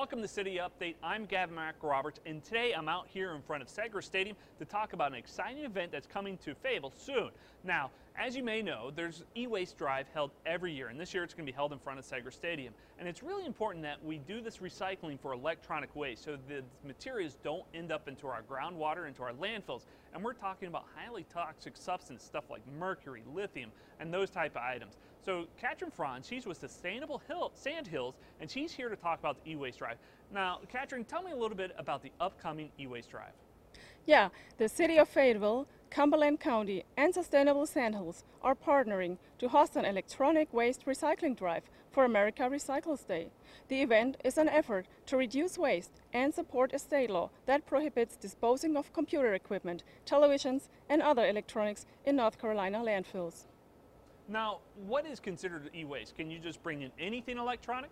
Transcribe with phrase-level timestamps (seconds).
[0.00, 0.94] Welcome to City Update.
[1.02, 4.94] I'm Gavin Roberts, and today I'm out here in front of Segra Stadium to talk
[4.94, 7.28] about an exciting event that's coming to Fayetteville soon.
[7.64, 11.34] Now, as you may know, there's e-waste drive held every year, and this year it's
[11.34, 12.72] going to be held in front of Segra Stadium.
[12.98, 17.36] And it's really important that we do this recycling for electronic waste so the materials
[17.44, 19.82] don't end up into our groundwater, into our landfills.
[20.14, 23.70] And we're talking about highly toxic substances, stuff like mercury, lithium,
[24.00, 24.96] and those type of items.
[25.24, 29.42] So Katrin Franz, she's with Sustainable Hill, Sand Hills, and she's here to talk about
[29.44, 29.98] the e-waste drive.
[30.32, 33.32] Now, Katrin, tell me a little bit about the upcoming e-waste drive.
[34.06, 39.84] Yeah, the City of Fayetteville, Cumberland County, and Sustainable Sandhills are partnering to host an
[39.84, 43.30] electronic waste recycling drive for America Recycles Day.
[43.68, 48.16] The event is an effort to reduce waste and support a state law that prohibits
[48.16, 53.44] disposing of computer equipment, televisions, and other electronics in North Carolina landfills.
[54.30, 56.14] Now, what is considered e-waste?
[56.14, 57.90] Can you just bring in anything electronic?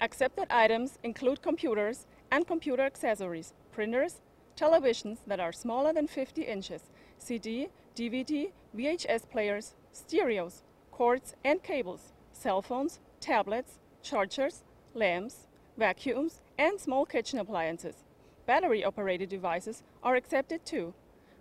[0.00, 4.20] Accepted items include computers and computer accessories, printers,
[4.56, 12.12] televisions that are smaller than 50 inches, CD, DVD, VHS players, stereos, cords and cables,
[12.32, 18.02] cell phones, tablets, chargers, lamps, vacuums, and small kitchen appliances.
[18.44, 20.94] Battery operated devices are accepted too.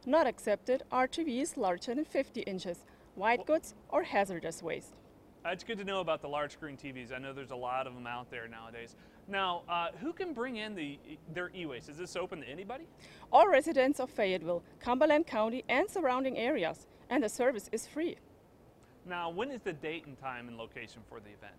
[0.06, 2.86] Not accepted are TVs larger than 50 inches,
[3.18, 4.94] white goods, or hazardous waste.
[5.46, 7.14] It's good to know about the large screen TVs.
[7.14, 8.96] I know there's a lot of them out there nowadays.
[9.30, 11.00] Now, uh, who can bring in the,
[11.34, 11.90] their e-waste?
[11.90, 12.86] Is this open to anybody?
[13.32, 18.18] All residents of Fayetteville, Cumberland County, and surrounding areas, and the service is free.
[19.06, 21.56] Now, when is the date and time and location for the event?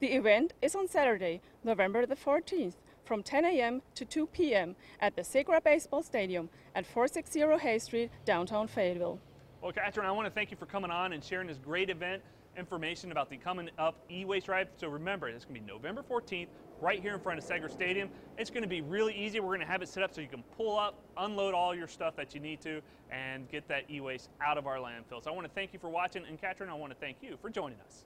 [0.00, 3.82] The event is on Saturday, November the 14th, from 10 a.m.
[3.94, 4.76] to 2 p.m.
[5.00, 9.18] at the Segra Baseball Stadium at 460 Hay Street, downtown Fayetteville.
[9.64, 12.22] Well, Katrin, I want to thank you for coming on and sharing this great event
[12.54, 14.68] information about the coming up e-waste drive.
[14.76, 16.48] So remember, it's going to be November 14th,
[16.82, 18.10] right here in front of Segra Stadium.
[18.36, 19.40] It's going to be really easy.
[19.40, 21.88] We're going to have it set up so you can pull up, unload all your
[21.88, 25.26] stuff that you need to, and get that e-waste out of our landfills.
[25.26, 27.48] I want to thank you for watching, and Katrin, I want to thank you for
[27.48, 28.04] joining us.